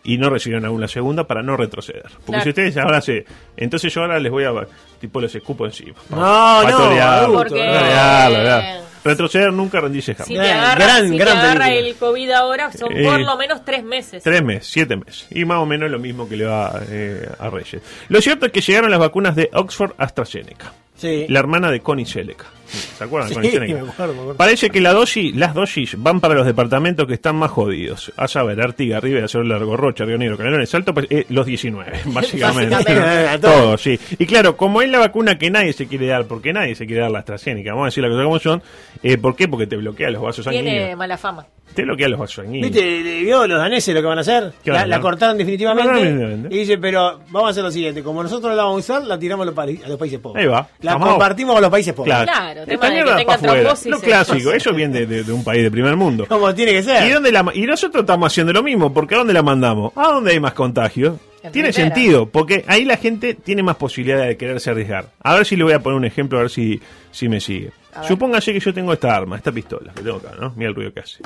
y 0.04 0.18
no 0.18 0.30
recibieron 0.32 0.66
aún 0.66 0.82
la 0.82 0.88
segunda 0.88 1.28
para 1.28 1.44
no 1.44 1.56
retroceder. 1.58 2.04
Porque 2.26 2.26
Claro. 2.26 2.44
si 2.44 2.50
ustedes 2.50 2.78
ahora 2.78 3.02
se... 3.02 3.26
Entonces 3.58 3.94
yo 3.94 4.02
ahora 4.02 4.20
les 4.20 4.32
voy 4.32 4.46
a... 4.46 4.52
Tipo 5.00 5.22
les 5.22 5.34
escupo 5.36 5.66
encima. 5.66 5.96
No, 6.10 6.64
no, 6.64 6.90
no. 6.90 8.91
Retroceder 9.04 9.52
nunca 9.54 9.80
rendirse 9.80 10.14
jamás. 10.14 10.28
Si 10.28 10.34
te 10.36 10.52
agarra, 10.52 10.76
gran- 10.86 11.10
si 11.10 11.18
gran 11.18 11.34
te 11.34 11.40
agarra 11.40 11.66
película. 11.66 11.90
el 11.90 11.96
COVID 11.96 12.32
ahora, 12.32 12.72
son 12.72 12.92
Eh, 12.98 13.04
por 13.04 13.20
lo 13.20 13.38
menos 13.38 13.66
tres 13.66 13.84
meses. 13.84 14.22
Tres 14.24 14.44
meses, 14.44 14.68
siete 14.72 14.96
meses. 14.96 15.26
Y 15.32 15.44
más 15.46 15.58
o 15.58 15.66
menos 15.66 15.90
lo 15.90 16.00
mismo 16.00 16.28
que 16.30 16.38
le 16.38 16.46
va 16.46 16.82
eh, 16.90 17.28
a 17.40 17.50
Reyes. 17.50 17.82
Lo 18.10 18.22
cierto 18.22 18.46
es 18.46 18.52
que 18.52 18.62
llegaron 18.62 18.92
las 18.92 19.00
vacunas 19.00 19.36
de 19.36 19.50
Oxford 19.54 19.94
AstraZeneca. 19.98 20.74
Sí. 20.96 21.26
La 21.30 21.40
hermana 21.40 21.72
de 21.72 21.80
Connie 21.80 22.06
Seleca. 22.06 22.46
¿Se 22.98 23.04
acuerdan 23.04 23.30
de 23.30 23.36
Sí, 23.36 23.42
Connie 23.42 23.52
Seleca? 23.52 23.74
me 23.84 23.90
acuerdo, 23.92 24.14
me 24.14 24.20
acuerdo. 24.20 24.38
Parece 24.38 24.70
que 24.70 24.82
la 24.82 24.94
dosis, 24.94 25.36
las 25.36 25.54
dosis 25.54 25.96
van 25.98 26.20
para 26.20 26.36
los 26.36 26.46
departamentos 26.46 27.06
que 27.08 27.14
están 27.16 27.36
más 27.36 27.52
jodidos. 27.52 28.12
A 28.18 28.28
saber, 28.28 28.62
Artigas, 28.62 29.04
Rivera, 29.04 29.28
Cerro 29.28 29.44
Largo, 29.44 29.76
Rocha, 29.78 30.06
Río 30.06 30.18
Negro, 30.18 30.38
Canelones, 30.38 30.70
Salto, 30.70 30.94
pues, 30.94 31.08
eh, 31.10 31.26
los 31.30 31.46
19, 31.46 31.92
básicamente. 32.06 32.74
Básicamente. 32.76 33.40
Todo, 33.42 33.78
sí. 33.78 34.00
Y 34.18 34.26
claro, 34.26 34.56
como 34.58 34.82
es 34.82 34.90
la 34.90 35.00
vacuna 35.00 35.38
que 35.38 35.50
nadie 35.50 35.74
se 35.74 35.88
quiere 35.88 36.08
dar, 36.08 36.26
porque 36.26 36.54
nadie 36.54 36.76
se 36.76 36.86
quiere 36.86 37.02
dar 37.02 37.12
la 37.12 37.20
AstraZeneca, 37.20 37.72
vamos 37.72 37.84
a 37.84 37.88
decir 37.88 38.04
las 38.04 38.12
cosas 38.12 38.24
como 38.26 38.40
son, 38.40 38.64
eh, 39.04 39.18
¿por 39.18 39.36
qué? 39.36 39.48
Porque 39.48 39.68
te 39.68 39.76
bloquea 39.78 40.10
los 40.12 40.22
vasos 40.22 40.46
Tiene 40.48 40.70
sanguíneos. 40.70 40.98
mala 40.98 41.18
fama. 41.18 41.46
Te 41.74 41.84
bloquea 41.84 42.10
los 42.10 42.20
vasos 42.20 42.36
sanguíneos. 42.44 42.70
¿Viste? 42.74 43.02
¿Vio 43.24 43.48
los 43.48 43.58
daneses 43.58 43.96
lo 43.96 44.02
que 44.02 44.08
van 44.08 44.18
a 44.18 44.22
hacer? 44.22 44.52
¿Qué 44.62 44.72
van 44.72 44.82
a 44.82 44.88
La, 44.88 44.98
la 44.98 45.02
cortaron 45.02 45.38
definitivamente. 45.38 46.12
No. 46.12 46.48
Y 46.50 46.58
dice, 46.60 46.78
pero 46.78 47.22
vamos 47.30 47.48
a 47.48 47.52
hacer 47.52 47.64
lo 47.64 47.72
siguiente. 47.72 48.04
Como 48.04 48.22
nosotros 48.22 48.50
no 48.50 48.56
la 48.58 48.64
vamos 48.64 48.90
a 48.90 48.94
usar, 48.94 49.08
la 49.08 49.18
tiramos 49.18 49.44
a 49.44 49.52
los, 49.52 49.56
pari- 49.56 49.82
a 49.82 49.88
los 49.88 49.98
países 49.98 50.20
pobres. 50.20 50.44
Ahí 50.44 50.50
va. 50.50 50.68
La 50.82 51.00
compartimos 51.00 51.54
con 51.56 51.62
los 51.62 51.72
países 51.72 51.94
pobres. 51.94 52.14
Claro, 52.14 52.32
Claro, 52.32 52.61
tema 52.66 52.88
Esta 52.88 52.88
de 53.16 53.26
que 53.26 53.26
tenga 53.38 53.54
Lo 53.64 54.00
clásico, 54.00 54.44
cosa. 54.44 54.56
eso 54.58 54.74
viene 54.74 55.06
de, 55.06 55.24
de 55.24 55.32
un 55.34 55.44
país 55.44 55.64
de 55.64 55.72
primer 55.72 55.96
mundo. 55.96 56.26
Como 56.28 56.54
tiene 56.54 56.72
que 56.74 56.84
ser. 56.84 57.08
¿Y, 57.08 57.12
dónde 57.12 57.32
la, 57.32 57.46
y 57.54 57.62
nosotros 57.64 58.02
estamos 58.04 58.28
haciendo 58.32 58.54
lo 58.54 58.64
mismo, 58.64 58.94
porque 58.94 59.16
¿a 59.16 59.20
dónde 59.20 59.34
la 59.34 59.44
mandamos? 59.44 59.94
¿A 59.96 60.08
dónde 60.10 60.32
hay 60.32 60.40
más 60.40 60.54
contagios? 60.54 61.18
En 61.44 61.52
Tiene 61.52 61.70
primera. 61.72 61.96
sentido, 61.96 62.26
porque 62.28 62.64
ahí 62.68 62.86
la 62.86 62.98
gente 62.98 63.34
tiene 63.34 63.64
más 63.64 63.76
posibilidad 63.76 64.28
de 64.28 64.38
quererse 64.38 64.70
arriesgar. 64.70 65.08
A 65.24 65.36
ver 65.36 65.46
si 65.46 65.56
le 65.56 65.64
voy 65.64 65.74
a 65.74 65.80
poner 65.80 65.98
un 65.98 66.06
ejemplo, 66.06 66.38
a 66.38 66.42
ver 66.42 66.52
si, 66.52 66.80
si 67.10 67.28
me 67.28 67.40
sigue. 67.40 67.72
Supóngase 68.08 68.54
que 68.54 68.60
yo 68.60 68.74
tengo 68.74 68.94
esta 68.94 69.16
arma, 69.16 69.38
esta 69.38 69.52
pistola 69.52 69.92
que 69.94 70.02
tengo 70.04 70.18
acá, 70.18 70.34
¿no? 70.40 70.54
Mira 70.56 70.70
el 70.70 70.76
ruido 70.76 70.94
que 70.94 71.00
hace. 71.02 71.24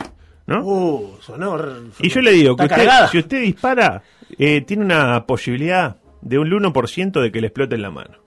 ¿No? 0.48 0.64
Uh, 0.64 1.18
sonó. 1.22 1.58
y 2.00 2.10
yo 2.10 2.22
le 2.22 2.32
digo 2.32 2.56
que 2.56 2.64
usted, 2.66 2.88
si 3.12 3.18
usted 3.18 3.42
dispara, 3.42 4.04
eh, 4.38 4.62
tiene 4.62 4.86
una 4.86 5.26
posibilidad 5.26 5.98
de 6.22 6.40
un 6.40 6.50
1% 6.50 7.22
de 7.22 7.32
que 7.32 7.42
le 7.42 7.48
explote 7.48 7.76
en 7.76 7.82
la 7.82 7.92
mano. 7.92 8.18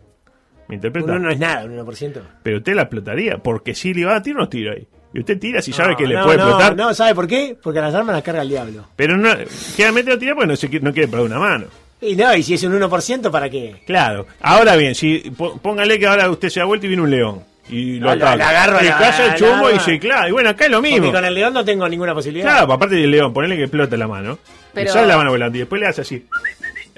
¿Me 0.69 0.75
interpreta? 0.77 1.13
Uno 1.13 1.19
no 1.19 1.31
es 1.31 1.39
nada, 1.39 1.65
un 1.65 1.77
1%. 1.79 2.21
Pero 2.43 2.59
usted 2.59 2.75
la 2.75 2.83
explotaría, 2.83 3.39
porque 3.39 3.75
si 3.75 3.95
le 3.95 4.05
va 4.05 4.17
a 4.17 4.23
tirar, 4.23 4.41
no 4.41 4.49
tira 4.49 4.73
ahí. 4.73 4.87
Y 5.15 5.21
usted 5.21 5.39
tira 5.39 5.63
si 5.63 5.73
sabe 5.73 5.97
que 5.97 6.07
le 6.07 6.15
no, 6.17 6.25
puede 6.25 6.37
no, 6.37 6.45
explotar. 6.45 6.77
No, 6.77 6.93
¿sabe 6.93 7.15
por 7.15 7.27
qué? 7.27 7.57
Porque 7.63 7.81
las 7.81 7.95
armas 7.95 8.15
las 8.15 8.23
carga 8.23 8.43
el 8.43 8.51
diablo. 8.51 8.85
Pero 8.95 9.17
no, 9.17 9.31
generalmente 9.75 10.11
no 10.11 10.19
tira 10.19 10.35
porque 10.35 10.49
no, 10.49 10.57
se 10.57 10.69
quiere- 10.69 10.85
no 10.85 10.93
quiere 10.93 11.09
perder 11.09 11.27
una 11.27 11.39
mano. 11.39 11.67
Y 12.01 12.15
no, 12.15 12.35
y 12.37 12.43
si 12.43 12.55
es 12.55 12.63
un 12.65 12.75
1%, 12.79 13.31
¿para 13.31 13.49
qué? 13.49 13.77
Claro. 13.87 14.27
Ahora 14.43 14.77
bien, 14.77 14.95
si 14.95 15.33
póngale 15.63 15.99
que 15.99 16.07
ahora 16.07 16.31
usted 16.31 16.51
se 16.51 16.61
da 16.61 16.67
vuelta 16.67 16.85
y 16.87 16.89
viene 16.91 17.03
un 17.03 17.11
león. 17.11 17.43
Y 17.71 17.99
lo 17.99 18.07
la- 18.07 18.13
ataca. 18.13 18.37
la 18.37 18.49
agarro, 18.51 18.81
Le 18.81 18.89
la- 18.91 18.99
caza 18.99 19.25
el 19.25 19.31
la- 19.31 19.37
chumbo 19.37 19.71
y 19.71 19.73
dice, 19.75 19.99
claro. 19.99 20.29
Y 20.29 20.33
bueno, 20.33 20.51
acá 20.51 20.67
es 20.67 20.71
lo 20.71 20.79
Porque 20.79 20.93
mismo. 20.93 21.13
con 21.13 21.25
el 21.25 21.35
león 21.35 21.53
no 21.55 21.65
tengo 21.65 21.89
ninguna 21.89 22.15
posibilidad. 22.15 22.47
Claro, 22.47 22.73
aparte 22.73 22.95
del 22.95 23.11
león, 23.11 23.33
ponele 23.33 23.57
que 23.57 23.63
explota 23.65 23.97
la 23.97 24.07
mano. 24.07 24.39
Pero- 24.75 24.85
Le 24.87 24.93
sale 24.93 25.07
la 25.07 25.17
mano 25.17 25.31
volante 25.31 25.57
y 25.57 25.61
después 25.61 25.81
le 25.81 25.87
hace 25.89 26.03
así 26.03 26.25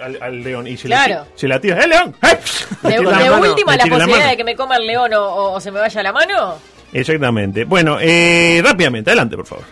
al, 0.03 0.19
al 0.23 0.43
león 0.43 0.67
y 0.67 0.77
se, 0.77 0.87
Claro. 0.89 1.25
le, 1.33 1.39
se 1.39 1.49
la 1.49 1.61
tira. 1.61 1.83
¡Eh, 1.83 1.89
león! 1.89 2.15
¡Eh! 2.23 2.39
De, 2.83 2.89
Le 2.91 2.99
tira 2.99 3.19
de 3.19 3.25
la 3.25 3.31
mano, 3.31 3.51
última, 3.51 3.73
le 3.73 3.79
la 3.79 3.87
posibilidad 3.97 4.31
de 4.31 4.37
que 4.37 4.45
me 4.45 4.57
coma 4.57 4.77
el 4.77 4.87
león 4.87 5.13
o, 5.15 5.23
o- 5.23 5.53
o 5.53 5.61
se 5.61 5.71
me 5.71 5.81
vaya 5.81 6.03
la 6.03 6.13
mano. 6.13 6.55
Exactamente. 6.93 7.65
Bueno, 7.65 7.99
eh, 8.01 8.61
rápidamente, 8.65 9.11
adelante, 9.11 9.37
por 9.37 9.47
favor. 9.47 9.65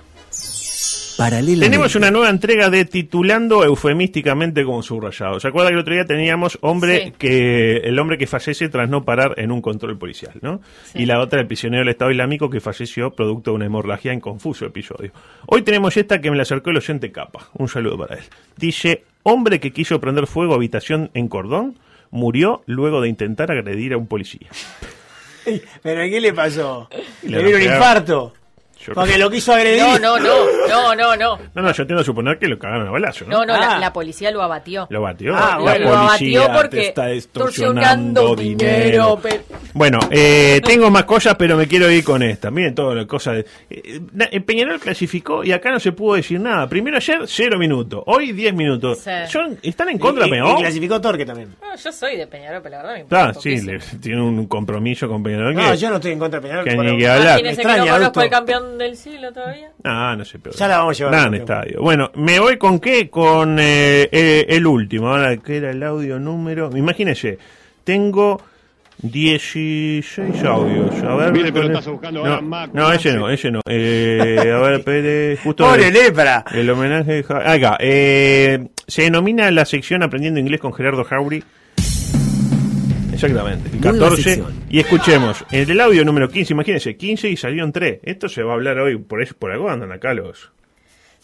Paralelamente. 1.17 1.67
Tenemos 1.67 1.97
una 1.97 2.13
nueva 2.13 2.31
entrega 2.31 2.71
de 2.71 2.85
titulando 2.85 3.65
eufemísticamente 3.65 4.63
como 4.65 4.85
subrayado. 4.85 5.41
¿Se 5.41 5.49
acuerda 5.49 5.71
que 5.71 5.75
el 5.75 5.81
otro 5.81 5.95
día 5.95 6.05
teníamos 6.05 6.59
hombre 6.61 7.07
Sí. 7.07 7.13
que 7.19 7.79
el 7.79 7.99
hombre 7.99 8.19
que 8.19 8.29
fallece 8.29 8.69
tras 8.69 8.89
no 8.89 9.05
parar 9.05 9.35
en 9.37 9.51
un 9.51 9.61
control 9.61 9.99
policial, 9.99 10.35
¿no? 10.43 10.61
Y 10.95 11.07
la 11.07 11.19
otra 11.21 11.41
el 11.41 11.49
prisionero 11.49 11.81
del 11.81 11.89
Estado 11.89 12.13
Islámico 12.13 12.49
que 12.49 12.61
falleció 12.61 13.11
producto 13.11 13.51
de 13.51 13.57
una 13.57 13.67
hemorragia 13.67 14.13
en 14.13 14.21
confuso 14.21 14.65
episodio. 14.67 15.11
Hoy 15.47 15.63
tenemos 15.63 15.97
esta 15.97 16.21
que 16.21 16.31
me 16.31 16.37
la 16.37 16.43
acercó 16.45 16.71
el 16.71 16.77
oyente 16.77 17.11
Capa. 17.11 17.49
Un 17.55 17.69
saludo 17.69 17.99
para 17.99 18.15
él. 18.15 18.25
Dice, 18.57 19.03
hombre 19.29 19.61
que 19.61 19.73
quiso 19.73 20.01
prender 20.01 20.27
fuego 20.27 20.53
a 20.53 20.57
habitación 20.57 21.11
en 21.15 21.29
Cordón 21.29 21.79
murió 22.11 22.63
luego 22.67 23.01
de 23.01 23.09
intentar 23.09 23.51
agredir 23.51 23.93
a 23.93 23.97
un 23.97 24.07
policía. 24.07 24.49
¿Pero 25.83 26.03
qué 26.03 26.21
le 26.21 26.33
pasó? 26.33 26.89
Le 27.23 27.43
vino 27.43 27.57
un 27.57 27.63
infarto. 27.63 28.35
Yo- 28.87 28.95
Porque 28.95 29.19
lo 29.19 29.29
quiso 29.31 29.53
agredir. 29.53 29.83
No, 29.83 29.99
no, 29.99 30.19
no, 30.19 30.35
no, 30.69 30.95
no, 30.95 31.17
no. 31.17 31.39
No, 31.55 31.63
no, 31.63 31.73
yo 31.73 31.85
tiendo 31.87 32.01
a 32.01 32.05
suponer 32.05 32.39
que 32.39 32.47
lo 32.49 32.59
cagaron 32.59 32.87
a 32.89 32.91
balazo, 32.91 33.25
¿no? 33.27 33.39
No, 33.39 33.47
no, 33.47 33.59
la, 33.59 33.73
Ah. 33.73 33.79
la 33.79 33.93
policía 33.93 34.31
lo 34.31 34.43
abatió. 34.43 34.87
Lo 34.91 35.03
batió. 35.03 35.35
Ah, 35.37 35.53
la 35.57 35.59
bueno. 35.59 35.91
lo 35.91 36.07
policía 36.07 36.41
abatió 36.45 36.57
porque 36.63 36.77
te 36.77 36.87
está 36.89 37.11
extorsionando 37.13 38.35
dinero. 38.37 39.21
Bueno, 39.75 39.99
eh, 40.11 40.61
tengo 40.65 40.91
más 40.91 41.05
cosas, 41.05 41.35
pero 41.37 41.57
me 41.57 41.67
quiero 41.67 41.91
ir 41.91 42.05
con 42.05 42.23
esta. 42.23 42.51
Miren 42.51 42.75
todas 42.75 42.97
las 42.97 43.07
cosas. 43.07 43.35
de- 43.37 43.47
eh, 43.71 44.01
eh, 44.31 44.41
Peñarol 44.41 44.79
clasificó 44.81 45.45
y 45.45 45.53
acá 45.53 45.71
no 45.71 45.81
se 45.81 45.93
pudo 45.93 46.15
decir 46.15 46.41
nada. 46.41 46.69
Primero 46.69 46.97
ayer, 46.97 47.21
cero 47.27 47.59
minutos. 47.59 48.03
Hoy, 48.07 48.33
diez 48.33 48.55
minutos. 48.55 48.99
Sí. 49.01 49.11
Son- 49.29 49.59
¿Están 49.63 49.89
en 49.91 49.99
contra 49.99 50.27
y, 50.27 50.31
de 50.31 50.37
y 50.37 50.41
Peñarol? 50.41 50.61
clasificó 50.61 51.01
Torque 51.01 51.27
también. 51.27 51.55
No, 51.61 51.77
yo 51.77 51.93
soy 51.93 52.17
de 52.17 52.27
Peñarol, 52.27 52.63
pero 52.63 52.77
la 52.77 52.83
verdad 52.83 52.95
me 52.95 53.01
importa 53.01 53.25
Ah, 53.29 53.35
sí, 53.41 53.61
le- 53.61 53.79
tiene 54.01 54.23
un 54.23 54.47
compromiso 54.47 55.09
con 55.09 55.23
Peñarol. 55.23 55.55
No, 55.55 55.71
que- 55.73 55.77
yo 55.77 55.91
no 55.91 55.97
estoy 55.97 56.13
en 56.13 56.19
contra 56.19 56.41
de 56.41 56.47
Peñarol. 56.49 56.65
que 56.65 56.77
ni 56.77 56.99
que 56.99 57.09
hablar. 57.09 57.37
Que 57.39 57.43
no 57.43 57.49
Extraña, 57.51 57.79
conozco 57.79 57.95
adulto. 57.97 58.21
el 58.23 58.31
campeón 58.31 58.68
del 58.77 58.97
siglo 58.97 59.33
todavía. 59.33 59.71
Ah, 59.85 60.15
no 60.19 60.25
sé, 60.25 60.39
pero. 60.39 60.55
Ya 60.55 60.69
la 60.69 60.79
vamos 60.79 61.01
a 61.01 61.05
llevar. 61.05 61.35
Estadio. 61.35 61.81
Bueno, 61.81 62.11
me 62.17 62.39
voy 62.41 62.59
con 62.59 62.81
qué? 62.81 63.09
Con 63.09 63.59
eh, 63.59 64.09
eh, 64.13 64.47
el 64.49 64.67
último. 64.67 65.09
Ahora, 65.09 65.37
que 65.39 65.57
era 65.59 65.71
el 65.71 65.83
audio 65.83 66.19
número? 66.19 66.71
Imagínese, 66.77 67.39
tengo 67.85 68.43
16 69.01 70.45
audios. 70.45 70.95
A 71.03 71.15
ver, 71.15 71.33
pero 71.53 71.67
estás 71.69 71.87
buscando 71.87 72.21
no, 72.25 72.27
ahora 72.31 72.41
Mac, 72.43 72.71
no, 72.73 72.83
¿no? 72.89 72.93
ese 72.93 73.13
no, 73.15 73.31
ese 73.31 73.51
no. 73.51 73.61
Eh, 73.67 74.53
a 74.55 74.59
ver, 74.61 74.85
Pérez, 74.85 75.41
justo. 75.43 75.65
Pobre 75.65 75.89
el, 75.89 75.95
lepra. 75.95 76.45
el 76.53 76.69
homenaje 76.69 77.13
de 77.13 77.23
Ja- 77.23 77.53
Acá. 77.53 77.77
Eh, 77.81 78.69
se 78.87 79.03
denomina 79.03 79.51
la 79.51 79.65
sección 79.65 80.03
Aprendiendo 80.03 80.41
Inglés 80.41 80.61
con 80.61 80.73
Gerardo 80.73 81.05
Jauri. 81.05 81.43
Exactamente, 83.25 83.69
el 83.71 83.81
Nueva 83.81 83.99
14. 83.99 84.23
sección. 84.23 84.55
Y 84.71 84.79
escuchemos, 84.81 85.45
en 85.51 85.71
el 85.71 85.81
audio 85.81 86.05
número 86.05 86.29
15, 86.29 86.53
imagínense, 86.53 86.97
15 86.97 87.29
y 87.31 87.37
salieron 87.37 87.73
3. 87.73 88.01
Esto 88.03 88.29
se 88.29 88.43
va 88.43 88.53
a 88.53 88.55
hablar 88.55 88.79
hoy, 88.79 88.97
por, 88.97 89.23
eso, 89.23 89.35
por 89.39 89.51
algo 89.51 89.69
andan 89.69 89.91
acá 89.93 90.15
los, 90.15 90.51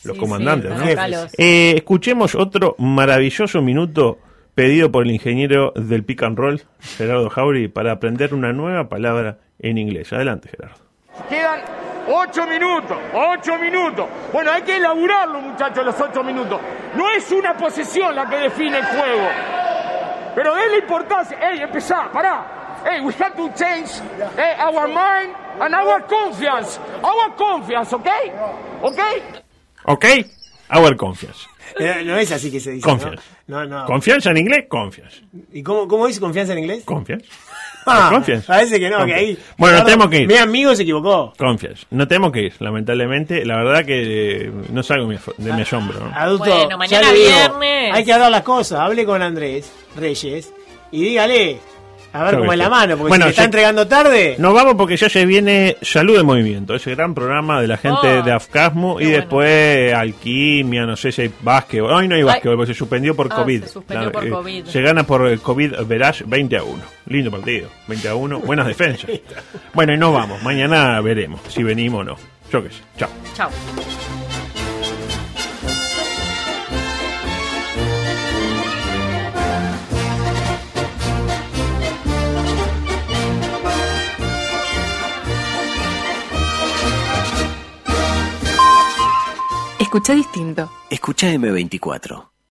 los 0.05 0.15
Sí, 0.15 0.19
comandantes, 0.21 0.73
sí, 0.73 0.79
¿no? 0.85 0.91
acá 0.93 1.09
los- 1.09 1.39
Eh, 1.39 1.75
escuchemos 1.77 2.35
otro 2.35 2.75
maravilloso 2.79 3.63
minuto 3.63 4.19
pedido 4.55 4.91
por 4.91 5.05
el 5.05 5.11
ingeniero 5.13 5.73
del 5.77 6.05
pick 6.05 6.23
and 6.25 6.37
roll, 6.39 6.63
Gerardo 6.97 7.31
Jauri, 7.31 7.69
para 7.69 7.93
aprender 7.93 8.35
una 8.35 8.53
nueva 8.53 8.89
palabra 8.89 9.39
en 9.59 9.79
inglés. 9.79 10.13
Adelante, 10.13 10.49
Gerardo. 10.49 10.77
Quedan 11.29 11.61
ocho 12.09 12.47
minutos, 12.47 12.97
ocho 13.13 13.59
minutos. 13.59 14.07
Bueno, 14.33 14.51
hay 14.51 14.63
que 14.63 14.77
elaborarlo, 14.77 15.41
muchachos, 15.41 15.85
los 15.85 16.01
ocho 16.01 16.23
minutos. 16.25 16.61
No 16.97 17.09
es 17.11 17.31
una 17.33 17.57
posesión 17.57 18.15
la 18.15 18.29
que 18.29 18.37
define 18.37 18.79
el 18.79 18.85
juego. 18.85 19.29
Pero 20.35 20.57
es 20.57 20.71
la 20.71 20.79
importancia. 20.79 21.39
Ey, 21.51 21.61
empezá, 21.63 22.11
pará. 22.13 22.81
Hey, 22.85 23.01
we 23.01 23.13
have 23.15 23.35
to 23.37 23.49
change 23.55 23.91
eh, 24.37 24.57
our 24.61 24.87
mind 24.89 25.35
and 25.61 25.75
our 25.75 26.03
confiance. 26.07 26.79
Our 27.03 27.35
confiance, 27.37 27.95
¿ok? 27.95 28.09
¿Ok? 28.83 28.99
¿Ok? 29.87 30.05
Our 30.71 30.97
confiance. 30.97 31.47
Eh, 31.79 32.03
No 32.05 32.17
es 32.19 32.31
así 32.33 32.51
que 32.51 32.61
se 32.61 32.73
dice. 32.73 32.87
Confiance. 32.89 33.23
No, 33.27 33.34
no. 33.47 33.65
no. 33.67 33.87
¿Confianza 33.87 34.31
en 34.31 34.39
inglés? 34.39 34.65
Confiance. 34.69 35.23
¿Y 35.53 35.63
cómo, 35.63 35.87
cómo 35.89 36.07
dice 36.07 36.21
confianza 36.21 36.53
en 36.53 36.61
inglés? 36.61 36.85
Confiance. 36.85 37.27
Ah, 37.87 38.09
Confiance. 38.11 38.47
Parece 38.47 38.81
que 38.81 38.89
no, 38.89 38.97
que 38.97 39.03
Confiance. 39.03 39.25
ahí. 39.27 39.39
Bueno, 39.59 39.73
Gerardo, 39.75 39.85
tenemos 39.85 40.09
que 40.09 40.21
ir. 40.23 40.27
Mi 40.27 40.37
amigo 40.37 40.75
se 40.75 40.85
equivocó. 40.85 41.35
Confiance. 41.37 41.85
No 41.91 42.09
tenemos 42.09 42.33
que 42.33 42.41
ir, 42.45 42.55
lamentablemente. 42.59 43.45
La 43.45 43.59
verdad 43.59 43.85
que 43.85 44.47
eh, 44.47 44.53
no 44.71 44.83
salgo 44.83 45.07
de 45.07 45.53
mi, 45.53 45.61
asombro. 45.61 46.01
¿no? 46.01 46.11
Adulto, 46.17 46.47
Bueno, 46.47 46.79
mañana 46.79 47.13
viernes. 47.13 47.95
hay 47.95 48.03
que 48.03 48.11
hablar 48.15 48.31
las 48.31 48.43
cosas. 48.43 48.81
Hable 48.81 49.05
con 49.05 49.21
Andrés 49.21 49.71
Reyes 49.97 50.51
y 50.93 51.03
dígale. 51.03 51.61
A 52.15 52.23
ver 52.25 52.39
cómo 52.39 52.53
es 52.53 52.59
la 52.59 52.71
mano, 52.71 52.97
porque 52.97 53.09
Bueno, 53.09 53.25
si 53.25 53.29
te 53.29 53.31
está 53.33 53.45
entregando 53.45 53.87
tarde. 53.89 54.37
Nos 54.39 54.55
vamos 54.55 54.75
porque 54.77 54.97
ya 54.97 55.09
se 55.09 55.27
viene 55.27 55.77
Salud 55.83 56.17
de 56.17 56.23
Movimiento, 56.23 56.75
ese 56.75 56.95
gran 56.95 57.13
programa 57.13 57.61
de 57.61 57.67
la 57.69 57.77
gente 57.77 58.19
Oh, 58.19 58.23
de 58.23 58.31
Afcasmo 58.33 59.01
y 59.01 59.05
bueno. 59.05 59.19
después 59.19 59.93
Alquimia, 59.93 60.87
no 60.87 60.97
sé 60.97 61.11
si 61.13 61.23
hay 61.23 61.33
básquetbol. 61.43 61.91
Hoy 61.93 62.07
no 62.09 62.15
hay 62.15 62.23
básquetbol 62.23 62.57
porque 62.59 62.73
se 62.73 62.79
suspendió 62.79 63.17
por 63.17 63.29
Ah, 63.33 63.37
COVID. 63.37 63.63
se 63.65 63.69
suspendió 63.69 64.13
por 64.13 64.25
eh, 64.27 64.31
COVID. 64.31 64.65
Se 64.67 64.81
gana 64.81 65.03
por 65.05 65.27
el 65.27 65.41
COVID 65.41 65.73
Verage 65.87 66.25
20 66.27 66.57
a 66.57 66.63
1. 66.63 66.83
Lindo 67.07 67.31
partido, 67.31 67.69
20 67.89 68.09
a 68.09 68.15
1, 68.15 68.39
buenas 68.41 68.67
defensas. 68.69 69.11
bueno, 69.75 69.93
y 69.93 69.99
nos 69.99 70.15
vamos. 70.15 70.43
Mañana 70.43 71.01
veremos 71.01 71.41
si 71.49 71.63
venimos 71.63 72.03
o 72.03 72.05
no. 72.05 72.17
Yo 72.53 72.63
qué 72.63 72.71
sé. 72.71 72.83
Chao. 72.97 73.11
Chao. 73.35 73.51
Escucha 89.95 90.13
distinto. 90.13 90.69
Escucha 90.91 91.29
M24. 91.33 92.34